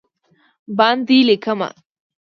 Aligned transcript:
باندې 0.77 1.17
لېکمه 1.27 1.69